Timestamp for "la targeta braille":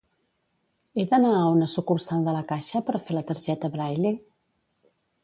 3.19-4.15